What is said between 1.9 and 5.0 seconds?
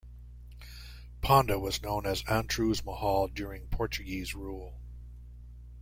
as Antruz Mahal during Portuguese rule.